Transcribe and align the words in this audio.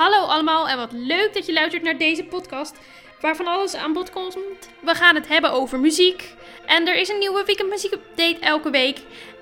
Hallo 0.00 0.26
allemaal 0.26 0.68
en 0.68 0.76
wat 0.76 0.92
leuk 0.92 1.34
dat 1.34 1.46
je 1.46 1.52
luistert 1.52 1.82
naar 1.82 1.98
deze 1.98 2.24
podcast 2.24 2.78
waarvan 3.20 3.46
alles 3.46 3.74
aan 3.74 3.92
bod 3.92 4.10
komt. 4.10 4.68
We 4.80 4.94
gaan 4.94 5.14
het 5.14 5.28
hebben 5.28 5.52
over 5.52 5.80
muziek 5.80 6.34
en 6.66 6.88
er 6.88 6.96
is 6.96 7.08
een 7.08 7.18
nieuwe 7.18 7.44
weekend 7.44 7.70
muziek 7.70 7.92
update 7.92 8.38
elke 8.40 8.70
week. 8.70 8.98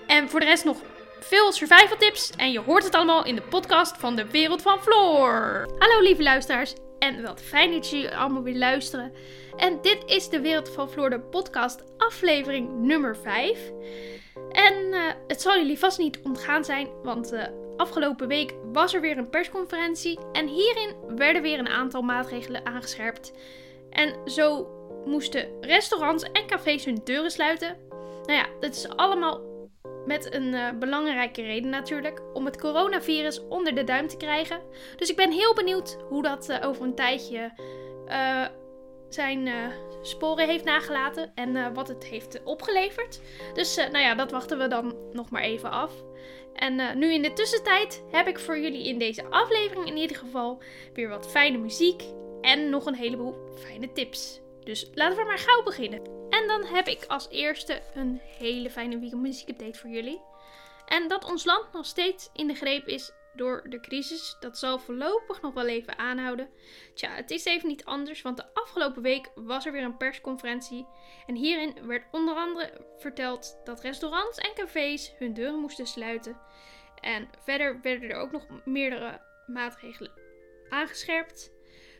En 0.06 0.28
voor 0.28 0.40
de 0.40 0.46
rest 0.46 0.64
nog 0.64 0.78
veel 1.20 1.52
survival 1.52 1.96
tips 1.96 2.30
en 2.36 2.52
je 2.52 2.60
hoort 2.60 2.84
het 2.84 2.94
allemaal 2.94 3.24
in 3.24 3.34
de 3.34 3.42
podcast 3.42 3.96
van 3.98 4.16
de 4.16 4.30
Wereld 4.30 4.62
van 4.62 4.82
Floor. 4.82 5.66
Hallo 5.78 6.00
lieve 6.00 6.22
luisteraars 6.22 6.74
en 6.98 7.22
wat 7.22 7.42
fijn 7.42 7.72
dat 7.72 7.90
jullie 7.90 8.16
allemaal 8.16 8.42
weer 8.42 8.58
luisteren. 8.58 9.12
En 9.56 9.78
dit 9.82 9.98
is 10.06 10.28
de 10.28 10.40
Wereld 10.40 10.68
van 10.68 10.90
Floor 10.90 11.10
de 11.10 11.20
podcast 11.20 11.84
aflevering 11.96 12.78
nummer 12.78 13.16
5. 13.16 13.58
En 14.50 14.92
eh, 14.92 15.00
het 15.26 15.42
zal 15.42 15.56
jullie 15.56 15.78
vast 15.78 15.98
niet 15.98 16.20
ontgaan 16.22 16.64
zijn, 16.64 16.88
want 17.02 17.32
uh, 17.32 17.42
afgelopen 17.78 18.28
week 18.28 18.54
was 18.72 18.94
er 18.94 19.00
weer 19.00 19.18
een 19.18 19.30
persconferentie. 19.30 20.18
En 20.32 20.46
hierin 20.46 20.94
werden 21.16 21.42
weer 21.42 21.58
een 21.58 21.68
aantal 21.68 22.02
maatregelen 22.02 22.66
aangescherpt. 22.66 23.32
En 23.90 24.14
zo 24.30 24.68
moesten 25.04 25.48
restaurants 25.60 26.22
en 26.22 26.46
cafés 26.46 26.84
hun 26.84 27.00
deuren 27.04 27.30
sluiten. 27.30 27.76
Nou 28.24 28.38
ja, 28.38 28.46
dat 28.60 28.74
is 28.74 28.88
allemaal 28.88 29.40
met 30.06 30.34
een 30.34 30.52
uh, 30.52 30.70
belangrijke 30.78 31.42
reden 31.42 31.70
natuurlijk. 31.70 32.22
Om 32.32 32.44
het 32.44 32.60
coronavirus 32.60 33.46
onder 33.48 33.74
de 33.74 33.84
duim 33.84 34.08
te 34.08 34.16
krijgen. 34.16 34.60
Dus 34.96 35.10
ik 35.10 35.16
ben 35.16 35.30
heel 35.30 35.54
benieuwd 35.54 35.98
hoe 36.08 36.22
dat 36.22 36.60
over 36.62 36.84
een 36.84 36.94
tijdje 36.94 37.52
zijn 39.08 39.46
uh, 39.46 39.54
sporen 40.02 40.48
heeft 40.48 40.64
nagelaten 40.64 41.32
en 41.34 41.74
wat 41.74 41.88
het 41.88 42.04
heeft 42.04 42.42
opgeleverd. 42.44 43.20
Dus 43.54 43.76
nou 43.76 43.98
ja, 43.98 44.14
dat 44.14 44.30
wachten 44.30 44.58
we 44.58 44.68
dan 44.68 44.94
nog 45.12 45.30
maar 45.30 45.42
even 45.42 45.70
af. 45.70 45.92
En 46.58 46.98
nu 46.98 47.12
in 47.12 47.22
de 47.22 47.32
tussentijd 47.32 48.02
heb 48.10 48.26
ik 48.26 48.38
voor 48.38 48.58
jullie 48.58 48.86
in 48.86 48.98
deze 48.98 49.24
aflevering 49.24 49.86
in 49.86 49.96
ieder 49.96 50.16
geval 50.16 50.62
weer 50.94 51.08
wat 51.08 51.30
fijne 51.30 51.58
muziek 51.58 52.02
en 52.40 52.70
nog 52.70 52.86
een 52.86 52.94
heleboel 52.94 53.34
fijne 53.58 53.92
tips. 53.92 54.40
Dus 54.64 54.90
laten 54.94 55.16
we 55.18 55.24
maar 55.24 55.38
gauw 55.38 55.62
beginnen. 55.62 56.00
En 56.30 56.46
dan 56.46 56.64
heb 56.64 56.88
ik 56.88 57.04
als 57.06 57.28
eerste 57.30 57.82
een 57.94 58.20
hele 58.38 58.70
fijne 58.70 58.98
weekend 58.98 59.22
muziek 59.22 59.48
update 59.48 59.78
voor 59.78 59.90
jullie. 59.90 60.20
En 60.86 61.08
dat 61.08 61.30
ons 61.30 61.44
land 61.44 61.72
nog 61.72 61.86
steeds 61.86 62.30
in 62.32 62.46
de 62.46 62.54
greep 62.54 62.86
is 62.86 63.12
door 63.38 63.66
de 63.68 63.80
crisis. 63.80 64.36
Dat 64.40 64.58
zal 64.58 64.78
voorlopig 64.78 65.42
nog 65.42 65.54
wel 65.54 65.66
even 65.66 65.98
aanhouden. 65.98 66.48
Tja, 66.94 67.10
het 67.10 67.30
is 67.30 67.44
even 67.44 67.68
niet 67.68 67.84
anders, 67.84 68.22
want 68.22 68.36
de 68.36 68.54
afgelopen 68.54 69.02
week 69.02 69.30
was 69.34 69.66
er 69.66 69.72
weer 69.72 69.82
een 69.82 69.96
persconferentie. 69.96 70.86
En 71.26 71.34
hierin 71.34 71.86
werd 71.86 72.04
onder 72.10 72.34
andere 72.34 72.86
verteld 72.98 73.60
dat 73.64 73.80
restaurants 73.80 74.38
en 74.38 74.54
cafés 74.54 75.14
hun 75.18 75.34
deuren 75.34 75.60
moesten 75.60 75.86
sluiten. 75.86 76.40
En 77.00 77.28
verder 77.44 77.80
werden 77.82 78.10
er 78.10 78.16
ook 78.16 78.32
nog 78.32 78.46
meerdere 78.64 79.20
maatregelen 79.46 80.12
aangescherpt. 80.68 81.52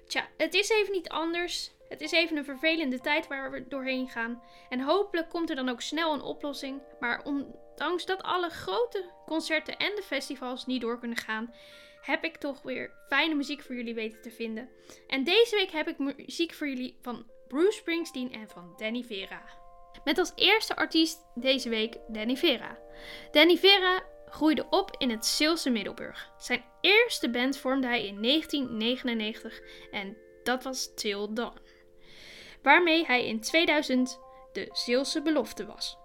Tja, 0.07 0.29
het 0.37 0.55
is 0.55 0.69
even 0.69 0.93
niet 0.93 1.09
anders. 1.09 1.77
Het 1.89 2.01
is 2.01 2.13
even 2.13 2.37
een 2.37 2.45
vervelende 2.45 3.01
tijd 3.01 3.27
waar 3.27 3.51
we 3.51 3.69
doorheen 3.69 4.09
gaan. 4.09 4.43
En 4.69 4.81
hopelijk 4.81 5.29
komt 5.29 5.51
er 5.51 5.57
dan 5.57 5.69
ook 5.69 5.81
snel 5.81 6.13
een 6.13 6.23
oplossing. 6.23 6.83
Maar 7.01 7.25
ondanks 7.81 8.07
dat 8.07 8.23
alle 8.23 8.51
grote 8.51 9.05
concerten 9.27 9.77
en 9.77 9.95
de 9.95 10.03
festivals 10.03 10.67
niet 10.67 10.81
door 10.81 10.99
kunnen 10.99 11.17
gaan, 11.17 11.55
heb 12.01 12.25
ik 12.25 12.37
toch 12.37 12.63
weer 12.63 12.93
fijne 13.09 13.35
muziek 13.35 13.63
voor 13.63 13.75
jullie 13.75 13.95
weten 13.95 14.23
te 14.23 14.31
vinden. 14.31 14.69
En 15.07 15.25
deze 15.25 15.57
week 15.57 15.71
heb 15.71 15.89
ik 15.89 15.99
muziek 15.99 16.55
voor 16.55 16.69
jullie 16.69 16.99
van 17.03 17.27
Bruce 17.49 17.79
Springsteen 17.79 18.33
en 18.33 18.49
van 18.49 18.75
Danny 18.77 19.03
Vera. 19.03 19.43
Met 20.05 20.19
als 20.19 20.33
eerste 20.35 20.77
artiest 20.77 21.25
deze 21.35 21.69
week 21.69 21.97
Danny 22.09 22.37
Vera. 22.37 22.79
Danny 23.31 23.57
Vera 23.57 24.03
groeide 24.29 24.67
op 24.71 24.95
in 24.99 25.11
het 25.11 25.27
Zeelse 25.27 25.71
Middelburg. 25.71 26.33
Zijn 26.39 26.65
eerste 26.81 27.31
band 27.31 27.59
vormde 27.59 27.87
hij 27.87 28.07
in 28.07 28.23
1999 28.23 29.61
en 29.91 30.17
dat 30.43 30.63
was 30.63 30.95
Till 30.95 31.33
Dawn 31.33 31.61
waarmee 32.63 33.07
hij 33.07 33.27
in 33.27 33.41
2000 33.41 34.19
de 34.53 34.69
Zeelse 34.73 35.23
belofte 35.23 35.67
was. 35.67 35.97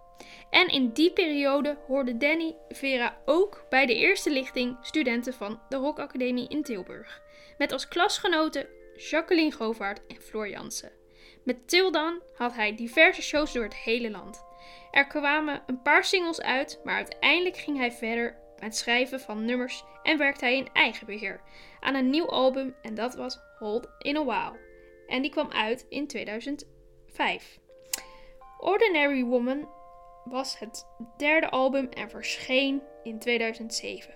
En 0.53 0.68
in 0.68 0.90
die 0.90 1.12
periode 1.12 1.78
hoorde 1.88 2.18
Danny 2.18 2.56
Vera 2.69 3.18
ook 3.25 3.66
bij 3.69 3.86
de 3.86 3.96
eerste 3.96 4.30
lichting 4.30 4.78
studenten 4.81 5.34
van 5.34 5.59
de 5.69 5.75
Rock 5.75 6.00
Academie 6.00 6.47
in 6.50 6.64
Tilburg. 6.64 7.22
Met 7.58 7.72
als 7.72 7.88
klasgenoten 7.88 8.68
Jacqueline 8.96 9.52
Govaert 9.52 10.02
en 10.08 10.22
Floor 10.22 10.50
Jansen. 10.50 10.92
Met 11.44 11.68
Tildan 11.68 12.22
had 12.36 12.53
hij 12.53 12.75
diverse 12.75 13.22
shows 13.22 13.53
door 13.53 13.63
het 13.63 13.75
hele 13.75 14.12
land. 14.12 14.44
Er 14.92 15.08
kwamen 15.08 15.63
een 15.66 15.81
paar 15.81 16.03
singles 16.03 16.42
uit, 16.42 16.81
maar 16.84 16.96
uiteindelijk 16.96 17.58
ging 17.58 17.78
hij 17.78 17.92
verder 17.92 18.38
met 18.59 18.75
schrijven 18.75 19.19
van 19.19 19.46
nummers 19.46 19.84
en 20.03 20.18
werkte 20.18 20.46
hij 20.46 20.58
in 20.58 20.69
eigen 20.74 21.06
beheer 21.06 21.42
aan 21.80 21.96
een 21.96 22.09
nieuw 22.09 22.30
album 22.30 22.75
en 22.81 22.96
dat 22.96 23.16
was 23.16 23.40
Hold 23.59 23.88
in 23.97 24.18
a 24.18 24.25
While. 24.25 24.59
En 25.08 25.22
die 25.22 25.31
kwam 25.31 25.52
uit 25.52 25.86
in 25.90 26.08
2005. 26.08 27.59
Ordinary 28.59 29.24
Woman 29.24 29.68
was 30.23 30.59
het 30.59 30.85
derde 31.17 31.50
album 31.50 31.89
en 31.89 32.09
verscheen 32.09 32.81
in 33.03 33.19
2007. 33.19 34.13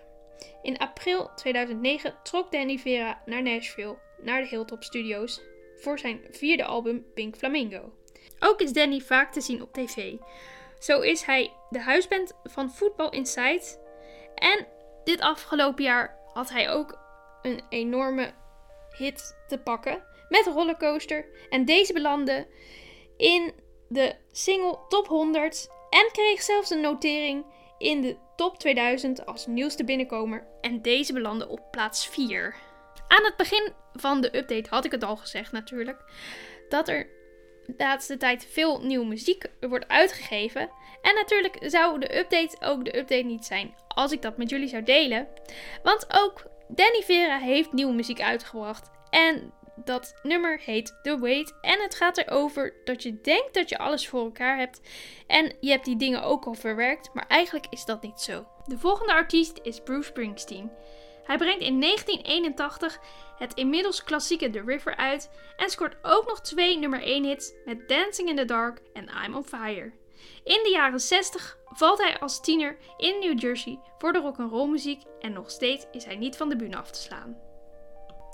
In 0.62 0.78
april 0.78 1.30
2009 1.36 2.16
trok 2.24 2.52
Danny 2.52 2.78
Vera 2.78 3.22
naar 3.26 3.44
Nashville, 3.44 3.98
naar 4.22 4.42
de 4.42 4.48
Hilltop 4.48 4.84
Studios, 4.84 5.42
voor 5.76 6.00
zijn 6.00 6.22
vierde 6.32 6.66
album 6.66 7.06
Pink 7.14 7.36
Flamingo. 7.36 7.94
Ook 8.40 8.62
is 8.62 8.74
Danny 8.74 9.00
vaak 9.00 9.32
te 9.32 9.42
zien 9.42 9.62
op 9.62 9.74
tv. 9.74 10.14
Zo 10.80 11.02
is 11.02 11.22
hij 11.22 11.52
de 11.70 11.80
huisband 11.80 12.34
van 12.44 12.72
Football 12.72 13.10
Inside. 13.10 13.86
En 14.36 14.68
dit 15.04 15.22
afgelopen 15.22 15.84
jaar 15.84 16.20
had 16.34 16.50
hij 16.50 16.70
ook 16.70 17.00
een 17.42 17.62
enorme 17.70 18.34
hit 18.98 19.38
te 19.48 19.58
pakken 19.58 20.04
met 20.30 20.46
Rollercoaster. 20.46 21.26
En 21.50 21.66
deze 21.66 21.94
belandde 21.94 22.48
in 23.18 23.54
de 23.88 24.16
single 24.32 24.80
top 24.88 25.08
100 25.08 25.70
en 25.90 26.10
kreeg 26.12 26.42
zelfs 26.42 26.70
een 26.70 26.82
notering 26.82 27.46
in 27.78 28.02
de 28.02 28.18
top 28.36 28.58
2000 28.58 29.26
als 29.26 29.48
nieuwste 29.48 29.84
binnenkomer. 29.84 30.48
En 30.62 30.82
deze 30.82 31.14
belandde 31.14 31.48
op 31.48 31.72
plaats 31.72 32.08
4. 32.08 32.56
Aan 33.08 33.24
het 33.24 33.36
begin 33.38 33.74
van 33.94 34.22
de 34.22 34.38
update 34.38 34.70
had 34.70 34.86
ik 34.86 34.92
het 34.92 35.04
al 35.04 35.16
gezegd 35.16 35.52
natuurlijk. 35.52 36.04
Dat 36.70 36.88
er 36.88 37.10
de 37.66 37.74
laatste 37.78 38.18
tijd 38.18 38.48
veel 38.52 38.82
nieuwe 38.82 39.06
muziek 39.06 39.46
wordt 39.60 39.88
uitgegeven. 39.88 40.70
En 41.02 41.16
natuurlijk 41.16 41.58
zou 41.62 42.00
de 42.00 42.18
update 42.18 42.58
ook 42.60 42.86
de 42.86 42.98
update 42.98 43.24
niet 43.24 43.46
zijn 43.46 43.76
als 43.88 44.12
ik 44.12 44.22
dat 44.22 44.38
met 44.38 44.50
jullie 44.50 44.68
zou 44.68 44.84
delen. 44.84 45.28
Want 45.84 46.06
ook 46.14 46.46
Danny 46.68 47.02
Vera 47.02 47.38
heeft 47.38 47.72
nieuwe 47.74 47.94
muziek 47.94 48.22
uitgebracht. 48.22 48.90
En 49.10 49.54
dat 49.84 50.20
nummer 50.24 50.60
heet 50.60 51.00
The 51.02 51.20
Wait. 51.20 51.54
En 51.62 51.82
het 51.82 51.96
gaat 51.96 52.18
erover 52.18 52.74
dat 52.84 53.04
je 53.04 53.22
denkt 53.22 53.54
dat 53.54 53.70
je 53.70 53.78
alles 53.78 54.08
voor 54.08 54.24
elkaar 54.24 54.58
hebt. 54.58 54.82
En 55.28 55.56
je 55.60 55.70
hebt 55.70 55.86
die 55.86 55.98
dingen 55.98 56.24
ook 56.24 56.46
al 56.46 56.54
verwerkt. 56.54 57.10
Maar 57.14 57.28
eigenlijk 57.28 57.66
is 57.70 57.86
dat 57.86 58.02
niet 58.02 58.20
zo. 58.20 58.48
De 58.66 58.78
volgende 58.78 59.14
artiest 59.14 59.60
is 59.64 59.82
Bruce 59.82 60.10
Springsteen. 60.10 60.72
Hij 61.24 61.38
brengt 61.38 61.62
in 61.62 61.82
1981 61.82 63.00
het 63.38 63.54
inmiddels 63.54 64.04
klassieke 64.04 64.50
The 64.50 64.64
River 64.66 64.96
uit. 64.96 65.30
En 65.58 65.70
scoort 65.70 65.96
ook 66.02 66.28
nog 66.28 66.42
twee 66.42 66.78
nummer 66.78 67.02
1 67.02 67.24
hits 67.24 67.54
met 67.66 67.88
Dancing 67.88 68.30
in 68.30 68.36
the 68.36 68.46
Dark 68.46 68.82
en 68.94 69.10
I'm 69.26 69.36
on 69.36 69.46
Fire. 69.46 69.92
In 70.44 70.60
de 70.64 70.70
jaren 70.70 71.00
60 71.00 71.58
valt 71.66 71.98
hij 71.98 72.20
als 72.20 72.42
tiener 72.42 72.78
in 72.98 73.20
New 73.20 73.42
Jersey 73.42 73.80
voor 73.98 74.14
de 74.14 74.20
rock'n'roll 74.20 74.70
muziek 74.70 75.04
en 75.20 75.34
nog 75.34 75.52
steeds 75.52 75.86
is 75.92 76.06
hij 76.06 76.16
niet 76.16 76.36
van 76.36 76.50
de 76.50 76.56
bühne 76.56 76.78
af 76.78 76.92
te 76.92 77.02
slaan. 77.02 77.47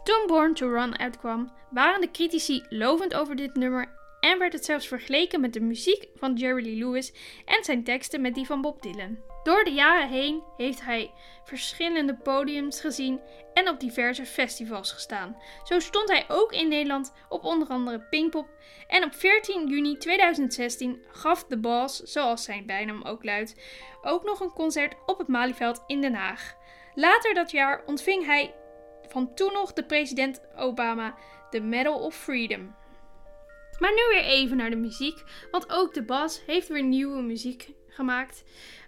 Toen 0.03 0.27
Born 0.27 0.53
to 0.53 0.69
Run 0.69 0.99
uitkwam, 0.99 1.51
waren 1.69 2.01
de 2.01 2.11
critici 2.11 2.65
lovend 2.69 3.13
over 3.13 3.35
dit 3.35 3.55
nummer 3.55 4.01
en 4.19 4.39
werd 4.39 4.53
het 4.53 4.65
zelfs 4.65 4.87
vergeleken 4.87 5.41
met 5.41 5.53
de 5.53 5.59
muziek 5.59 6.07
van 6.15 6.33
Jerry 6.35 6.63
Lee 6.63 6.75
Lewis 6.75 7.13
en 7.45 7.63
zijn 7.63 7.83
teksten 7.83 8.21
met 8.21 8.35
die 8.35 8.45
van 8.45 8.61
Bob 8.61 8.81
Dylan. 8.81 9.17
Door 9.43 9.63
de 9.63 9.71
jaren 9.71 10.09
heen 10.09 10.43
heeft 10.57 10.81
hij 10.81 11.11
verschillende 11.43 12.15
podiums 12.15 12.81
gezien 12.81 13.19
en 13.53 13.69
op 13.69 13.79
diverse 13.79 14.25
festivals 14.25 14.91
gestaan. 14.91 15.37
Zo 15.63 15.79
stond 15.79 16.09
hij 16.09 16.25
ook 16.27 16.51
in 16.51 16.67
Nederland 16.67 17.13
op 17.29 17.43
onder 17.43 17.67
andere 17.67 17.99
Pinkpop 17.99 18.47
en 18.87 19.03
op 19.03 19.13
14 19.15 19.67
juni 19.67 19.97
2016 19.97 21.03
gaf 21.11 21.43
The 21.43 21.57
Boss, 21.57 21.99
zoals 21.99 22.43
zijn 22.43 22.65
bijnaam 22.65 23.03
ook 23.03 23.23
luidt, 23.23 23.55
ook 24.01 24.23
nog 24.23 24.39
een 24.39 24.53
concert 24.53 24.95
op 25.05 25.17
het 25.17 25.27
Malieveld 25.27 25.83
in 25.87 26.01
Den 26.01 26.13
Haag. 26.13 26.55
Later 26.95 27.33
dat 27.33 27.51
jaar 27.51 27.83
ontving 27.85 28.25
hij 28.25 28.53
van 29.07 29.33
toen 29.33 29.53
nog 29.53 29.73
de 29.73 29.83
president 29.83 30.41
Obama 30.55 31.15
de 31.49 31.61
Medal 31.61 31.99
of 31.99 32.15
Freedom. 32.15 32.75
Maar 33.79 33.91
nu 33.91 34.01
weer 34.09 34.23
even 34.23 34.57
naar 34.57 34.69
de 34.69 34.75
muziek, 34.75 35.23
want 35.51 35.71
ook 35.71 35.93
de 35.93 36.03
Bas 36.03 36.41
heeft 36.45 36.67
weer 36.67 36.83
nieuwe 36.83 37.21
muziek 37.21 37.69
gemaakt. 37.87 38.43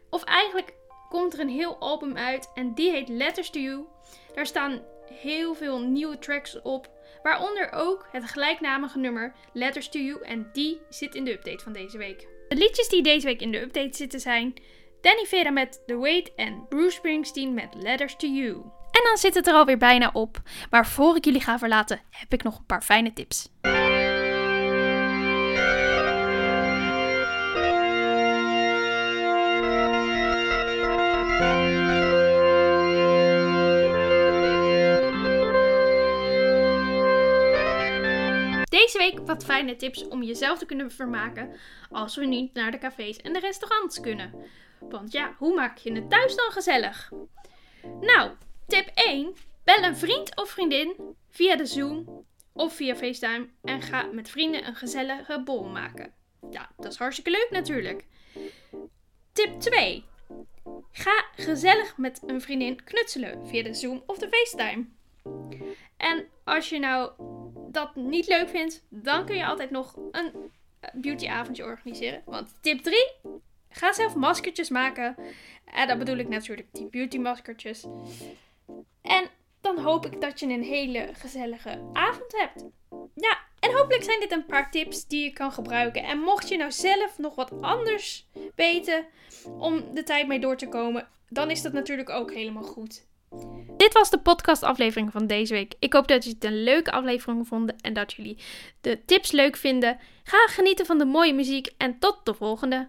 Of 0.10 0.24
eigenlijk 0.24 0.74
komt 1.10 1.34
er 1.34 1.40
een 1.40 1.50
heel 1.50 1.78
album 1.78 2.18
uit 2.18 2.52
en 2.54 2.74
die 2.74 2.92
heet 2.92 3.10
Letters 3.10 3.50
to 3.50 3.60
You. 3.60 3.86
Daar 4.34 4.46
staan 4.46 4.82
heel 5.14 5.54
veel 5.54 5.80
nieuwe 5.80 6.20
tracks 6.20 6.62
op, 6.62 6.90
waaronder 7.24 7.72
ook 7.72 8.08
het 8.12 8.24
gelijknamige 8.24 9.00
nummer 9.00 9.34
Letters 9.54 9.90
to 9.90 10.00
You 10.00 10.24
en 10.24 10.50
die 10.54 10.82
zit 10.90 11.16
in 11.16 11.24
de 11.24 11.32
update 11.32 11.64
van 11.64 11.74
deze 11.74 11.98
week. 11.98 12.28
De 12.48 12.56
liedjes 12.56 12.90
die 12.90 13.04
deze 13.04 13.26
week 13.26 13.42
in 13.42 13.52
de 13.52 13.62
update 13.62 13.98
zitten 13.98 14.20
zijn 14.20 14.54
Danny 15.02 15.26
Vera 15.26 15.50
met 15.50 15.84
The 15.86 15.98
Wait 15.98 16.36
en 16.36 16.66
Bruce 16.70 16.96
Springsteen 16.96 17.54
met 17.54 17.74
Letters 17.74 18.16
to 18.16 18.28
You. 18.28 18.64
Dan 19.06 19.18
zit 19.18 19.36
het 19.36 19.48
er 19.48 19.54
alweer 19.54 19.78
bijna 19.78 20.10
op. 20.14 20.42
Maar 20.70 20.88
voor 20.88 21.16
ik 21.16 21.26
jullie 21.26 21.42
ga 21.42 21.58
verlaten, 21.58 22.02
heb 22.10 22.34
ik 22.34 22.44
nog 22.44 22.58
een 22.58 22.66
paar 22.66 22.82
fijne 22.82 23.14
tips. 23.14 23.50
Deze 38.70 38.98
week 38.98 39.20
wat 39.26 39.46
fijne 39.46 39.76
tips 39.76 40.08
om 40.08 40.24
jezelf 40.24 40.60
te 40.60 40.66
kunnen 40.66 40.92
vermaken 40.92 41.56
als 41.90 42.16
we 42.16 42.26
niet 42.26 42.54
naar 42.54 42.72
de 42.72 42.78
cafés 42.78 43.18
en 43.18 43.34
de 43.34 43.40
restaurants 43.40 44.00
kunnen. 44.00 44.34
Want 44.80 45.12
ja, 45.12 45.34
hoe 45.38 45.56
maak 45.56 45.78
je 45.78 45.92
het 45.92 46.10
thuis 46.10 46.36
dan 46.36 46.52
gezellig? 46.52 47.12
Nou, 48.02 48.32
tip 49.16 49.26
1. 49.26 49.36
Bel 49.64 49.84
een 49.84 49.98
vriend 49.98 50.36
of 50.36 50.50
vriendin 50.50 51.16
via 51.30 51.56
de 51.56 51.66
Zoom 51.66 52.26
of 52.54 52.76
via 52.76 52.96
FaceTime 52.96 53.48
en 53.64 53.82
ga 53.82 54.04
met 54.04 54.30
vrienden 54.30 54.68
een 54.68 54.76
gezellige 54.76 55.42
bol 55.44 55.64
maken. 55.64 56.14
Ja, 56.50 56.70
dat 56.78 56.92
is 56.92 56.98
hartstikke 56.98 57.32
leuk 57.32 57.48
natuurlijk. 57.52 58.06
Tip 59.32 59.60
2. 59.60 60.06
Ga 60.92 61.26
gezellig 61.36 61.98
met 61.98 62.22
een 62.26 62.42
vriendin 62.42 62.84
knutselen 62.84 63.48
via 63.48 63.64
de 63.64 63.74
Zoom 63.74 64.04
of 64.06 64.18
de 64.18 64.28
FaceTime. 64.30 64.86
En 65.98 66.26
als 66.44 66.70
je 66.70 66.80
nou 66.80 67.12
dat 67.72 67.96
niet 67.96 68.28
leuk 68.28 68.50
vindt, 68.50 68.86
dan 68.90 69.26
kun 69.26 69.36
je 69.36 69.46
altijd 69.46 69.70
nog 69.70 69.98
een 70.12 70.52
beautyavondje 70.94 71.64
organiseren. 71.64 72.22
Want 72.26 72.58
tip 72.62 72.82
3, 72.82 73.12
ga 73.70 73.94
zelf 73.94 74.16
maskertjes 74.16 74.70
maken. 74.70 75.16
En 75.66 75.88
dat 75.88 75.98
bedoel 75.98 76.18
ik 76.18 76.28
natuurlijk 76.28 76.68
die 76.72 76.88
beauty 76.88 77.18
maskertjes. 77.18 77.86
En 79.02 79.30
dan 79.62 79.80
hoop 79.80 80.06
ik 80.06 80.22
dat 80.22 80.40
je 80.40 80.46
een 80.46 80.64
hele 80.64 81.10
gezellige 81.14 81.90
avond 81.94 82.32
hebt. 82.38 82.66
Ja, 83.16 83.38
en 83.60 83.74
hopelijk 83.74 84.04
zijn 84.04 84.20
dit 84.20 84.32
een 84.32 84.46
paar 84.46 84.72
tips 84.72 85.08
die 85.08 85.24
je 85.24 85.34
kan 85.34 85.52
gebruiken. 85.52 86.04
En 86.04 86.20
mocht 86.20 86.50
je 86.50 86.58
nou 86.58 86.72
zelf 86.72 87.18
nog 87.18 87.36
wat 87.36 87.62
anders 87.62 88.28
weten 88.56 89.06
om 89.58 89.94
de 89.94 90.04
tijd 90.04 90.28
mee 90.28 90.40
door 90.40 90.58
te 90.58 90.68
komen, 90.68 91.08
dan 91.30 91.52
is 91.52 91.62
dat 91.62 91.74
natuurlijk 91.74 92.10
ook 92.10 92.34
helemaal 92.34 92.64
goed. 92.64 93.06
Dit 93.78 93.94
was 93.94 94.10
de 94.10 94.20
podcastaflevering 94.20 95.12
van 95.12 95.28
deze 95.28 95.54
week. 95.54 95.74
Ik 95.80 95.94
hoop 95.94 96.08
dat 96.08 96.24
jullie 96.24 96.40
het 96.42 96.52
een 96.52 96.64
leuke 96.64 96.92
aflevering 96.92 97.48
vonden 97.48 97.76
en 97.82 97.94
dat 97.94 98.14
jullie 98.14 98.38
de 98.82 99.06
tips 99.06 99.32
leuk 99.32 99.56
vinden. 99.56 100.00
Ga 100.24 100.48
genieten 100.48 100.86
van 100.86 100.98
de 100.98 101.06
mooie 101.06 101.34
muziek 101.34 101.74
en 101.78 102.00
tot 102.00 102.20
de 102.24 102.34
volgende. 102.34 102.88